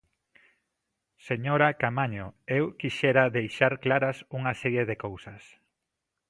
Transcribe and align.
Señora 1.27 1.67
Caamaño, 1.79 2.27
eu 2.57 2.65
quixera 2.79 3.33
deixar 3.37 3.73
claras 3.83 4.17
unha 4.37 4.53
serie 4.61 4.83
de 4.89 4.95
cousas. 5.05 5.43